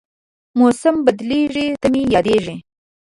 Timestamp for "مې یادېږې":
1.93-2.55